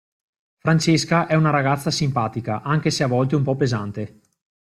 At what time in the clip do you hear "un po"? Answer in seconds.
3.35-3.55